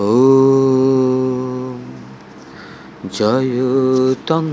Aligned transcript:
ও 0.00 0.12
জয় 3.12 3.50
তং 4.26 4.44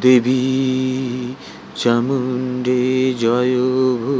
দেবী 0.00 1.34
চামুণ্ডে 1.76 3.14
জয় 3.18 3.56
ভূ 4.02 4.16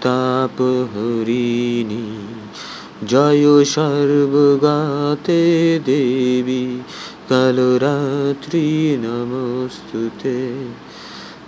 তাপহরিণী 0.00 2.04
জয় 3.06 3.64
সর্বগাতে 3.64 5.80
দেবী 5.86 6.66
কালরাত্রি 7.28 8.96
নমস্তুতে। 9.02 10.54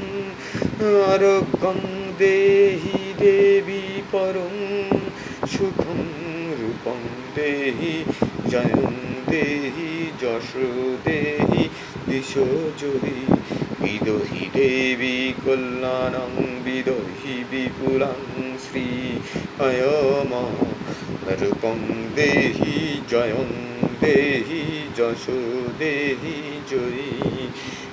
আরোগ্যং 1.12 1.78
দেহি। 2.20 3.05
দেবী 3.20 3.84
পরং 4.12 4.56
সুখং 5.48 6.00
রূপং 6.60 7.00
দেহি 7.36 7.96
জয়ং 8.52 8.94
দেহি, 9.30 9.92
যশ 10.22 10.50
দেহি 11.06 11.64
দিশ 12.10 12.32
জয়ী 12.82 13.20
বিদহি 13.82 14.46
দেবী 14.54 15.34
কল্যাণং 15.46 16.34
বিদহি 16.66 17.36
বিপুলাং 17.52 18.22
শ্রী 18.64 18.88
অয়ম 19.60 20.32
রূপং 21.42 21.78
দেহি 22.16 22.78
জয়ং 23.10 23.50
দেহি, 24.02 24.64
যশ 24.98 25.26
দেহি, 25.80 26.38
জয়ী। 26.70 27.12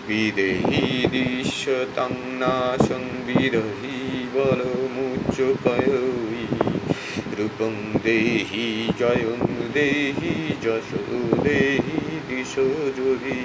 বিদেহি 0.09 0.85
দৃশ্যতাং 1.13 2.13
নাশং 2.39 3.05
বিদহি 3.27 3.92
বলমুচ্চকয়ী 4.35 5.93
রূপং 7.39 7.75
দেহি 8.05 8.69
জয়ং 8.99 9.41
দেহি 9.75 10.35
যশ 10.63 10.89
দেহি 11.43 12.01
দিশ 12.29 12.53
যদি 12.97 13.39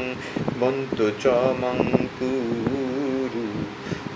বন্ত 0.59 0.97
চ 1.19 1.25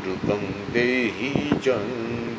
রূপং 0.05 0.41
দেহি 0.73 1.33
জন 1.63 1.87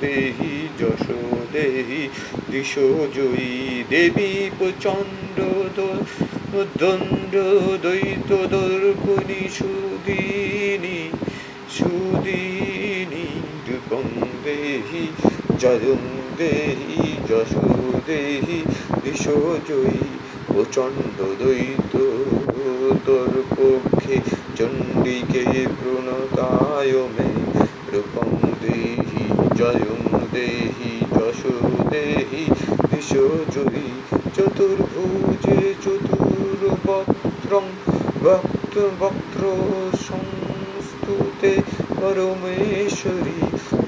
দেহি 0.01 0.55
যশো 0.81 1.23
দেহি 1.53 2.03
দিশো 2.51 2.89
জয়ী 3.15 3.55
দেবী 3.91 4.33
প্রচণ্ড 4.59 5.39
দণ্ড 6.79 7.35
দ্বৈত 7.83 8.31
দর্পণী 8.47 9.43
সুদিনী 9.49 11.01
সুদিনী 11.71 12.66
জয়ং 15.62 16.03
দেহি, 16.38 17.05
যশো 17.29 17.64
দেহি 18.06 18.58
বিশ্বজয়ী 19.03 20.05
প্রচণ্ড 20.47 21.17
দৈত 21.41 21.94
তোর 23.06 23.32
পক্ষে 23.50 24.17
চণ্ডিকে 24.56 25.44
প্রণতায় 25.79 26.97
মে 27.14 27.29
রূপং 27.93 28.29
দেহি, 28.62 29.25
জয়ং 29.56 30.03
দেহি, 30.32 30.93
যশো 31.17 31.55
দেহি 31.91 32.44
বিশ্বজয়ী 32.91 33.88
চতুর্ভুজে 34.37 35.61
চতুর্বক্ত্রং 35.85 37.64
ভক্ত 38.25 38.75
বক্ত্র 39.00 39.43
সংস্তুতে 40.09 41.52
পরমেশ্বরী, 42.00 43.41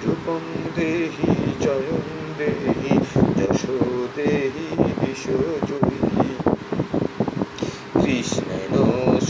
রূপং 0.03 0.43
দেহি 0.76 1.48
জয়ং 1.65 2.07
দেহি 2.39 2.95
যশো 3.39 3.79
দেহি 4.17 4.67
বিশ্বজয়ী। 5.01 6.31
কৃষ্ণেন 8.03 8.75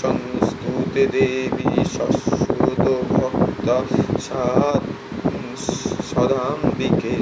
সংস্তুতে 0.02 1.02
দেবী 1.14 1.70
শশ্বত 1.96 2.84
ভক্ত 3.12 3.68
সাদ 4.26 4.82
সদাম্বিকে 6.10 7.16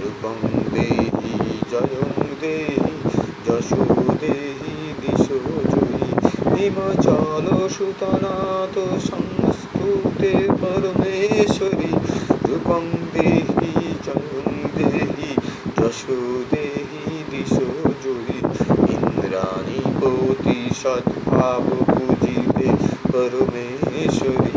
রূপং 0.00 0.36
দেহি 0.74 1.34
জয়ং 1.72 2.12
দেহি 2.40 2.94
যশো 3.46 3.82
দেহি 4.20 4.76
দিশো 5.00 5.38
হিমাচল 6.54 7.46
সুতনাথ 7.76 8.74
সংস্তুতে 9.10 10.32
পরমেশ্বরী, 10.60 11.92
রূপং 12.48 12.82
দেহি 13.14 13.49
যশো 15.90 16.44
দেহি 16.50 17.24
দিশো 17.30 17.68
জয়ী 18.02 18.38
ইন্দ্রাণী 18.94 19.80
পতি 20.00 20.58
সদ্ভাব 20.82 21.64
পূজিতে 21.86 22.68
পরমেশ্বরী। 23.12 24.54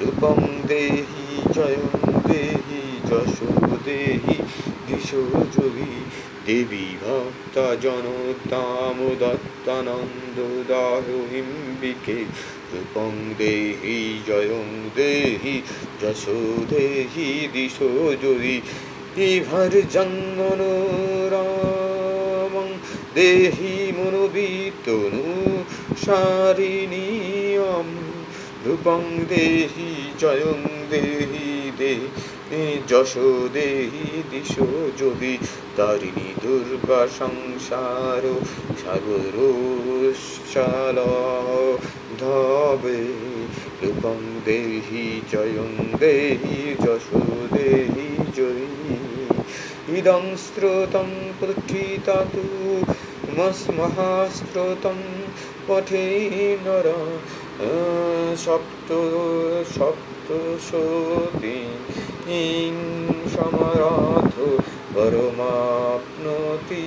রূপং 0.00 0.38
দেহি, 0.68 1.26
জয়ং 1.54 1.94
দেহি 2.28 2.82
যশো 3.10 3.50
দেহি 3.84 4.36
দিশো 4.86 5.22
জয়ী 5.56 5.92
দেবী 6.46 6.86
ভক্তা 7.02 7.66
জনতাম 7.74 8.98
দত্তানন্দ 9.20 10.38
দাহিম্বিকে 10.68 12.18
রূপং 12.72 13.12
দেহি, 13.38 14.00
জয়ং 14.26 14.68
দেহি 14.96 15.56
যশো 16.02 16.38
দেহি 16.68 17.28
দিশো 17.52 17.90
জয়ী 18.22 18.56
ইভার 19.16 19.72
জন্মনোরামং 19.90 20.68
দেহি 23.14 23.74
মনোবিতনু 23.92 25.24
সারিণীয়ম 25.96 27.88
রূপং 28.66 29.02
দেহি 29.28 29.90
জয়ং 30.18 30.60
দেহি 30.90 31.50
দেহি 31.78 32.64
যশো 32.88 33.48
দেহি 33.54 34.06
দিশো 34.30 34.66
যদি 34.98 35.32
তারিণী 35.76 36.28
দুর্গা 36.42 37.02
সংসার 37.18 38.24
সাগর 38.84 39.36
ধবে 42.18 43.00
রূপং 43.82 44.18
দেহি 44.44 45.06
জয়ং 45.32 45.72
দেহি 46.00 46.58
যশো 46.84 47.20
দেহি 47.52 48.08
জয়ী 48.36 48.79
ইদং 49.98 50.24
স্রোতং 50.36 51.08
প্রঠিতা 51.40 52.18
तु 52.34 52.44
मस्महास्रोतं 53.30 55.00
পঠে 55.66 56.06
নর 56.64 56.86
সপ্ত 58.36 58.88
सप्तशोतिं 59.74 61.66
সমরাথ 63.34 64.34
পরমাপ্নতি 64.94 66.84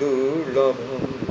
দুর্লভম 0.00 1.29